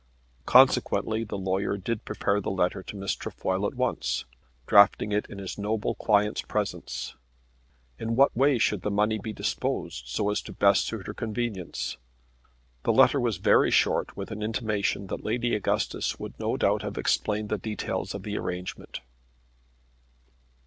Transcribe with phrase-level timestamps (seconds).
[0.47, 4.25] Consequently the lawyer did prepare the letter to Miss Trefoil at once,
[4.65, 7.13] drafting it in his noble client's presence.
[7.99, 11.97] In what way should the money be disposed so as best to suit her convenience?
[12.81, 16.97] The letter was very short with an intimation that Lady Augustus would no doubt have
[16.97, 19.01] explained the details of the arrangement.